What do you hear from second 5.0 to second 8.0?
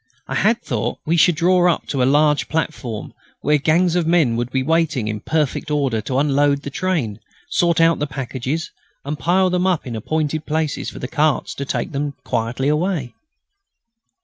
in perfect order, to unload the train, sort out